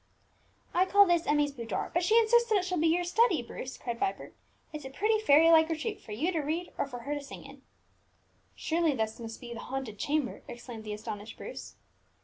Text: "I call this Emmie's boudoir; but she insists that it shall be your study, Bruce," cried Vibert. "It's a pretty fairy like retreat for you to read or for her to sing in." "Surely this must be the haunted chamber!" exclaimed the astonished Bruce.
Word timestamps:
"I 0.73 0.85
call 0.87 1.05
this 1.05 1.27
Emmie's 1.27 1.51
boudoir; 1.51 1.91
but 1.93 2.01
she 2.01 2.17
insists 2.17 2.49
that 2.49 2.55
it 2.57 2.65
shall 2.65 2.79
be 2.79 2.87
your 2.87 3.03
study, 3.03 3.43
Bruce," 3.43 3.77
cried 3.77 3.99
Vibert. 3.99 4.33
"It's 4.73 4.83
a 4.83 4.89
pretty 4.89 5.19
fairy 5.19 5.51
like 5.51 5.69
retreat 5.69 6.01
for 6.01 6.11
you 6.11 6.31
to 6.31 6.39
read 6.39 6.71
or 6.75 6.87
for 6.87 7.01
her 7.01 7.13
to 7.13 7.21
sing 7.23 7.45
in." 7.45 7.61
"Surely 8.55 8.95
this 8.95 9.19
must 9.19 9.39
be 9.39 9.53
the 9.53 9.59
haunted 9.59 9.99
chamber!" 9.99 10.41
exclaimed 10.47 10.85
the 10.85 10.93
astonished 10.93 11.37
Bruce. 11.37 11.75